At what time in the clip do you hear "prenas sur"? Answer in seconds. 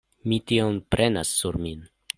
0.95-1.63